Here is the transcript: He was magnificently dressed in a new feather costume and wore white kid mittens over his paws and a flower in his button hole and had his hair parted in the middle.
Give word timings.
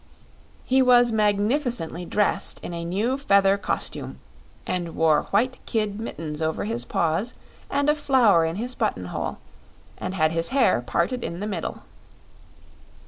He 0.65 0.81
was 0.81 1.11
magnificently 1.11 2.05
dressed 2.05 2.59
in 2.63 2.73
a 2.73 2.83
new 2.83 3.19
feather 3.19 3.55
costume 3.55 4.17
and 4.65 4.95
wore 4.95 5.25
white 5.29 5.59
kid 5.67 5.99
mittens 5.99 6.41
over 6.41 6.63
his 6.63 6.85
paws 6.85 7.35
and 7.69 7.87
a 7.87 7.93
flower 7.93 8.43
in 8.43 8.55
his 8.55 8.73
button 8.73 9.05
hole 9.05 9.37
and 9.99 10.15
had 10.15 10.31
his 10.31 10.47
hair 10.47 10.81
parted 10.81 11.23
in 11.23 11.39
the 11.39 11.45
middle. 11.45 11.83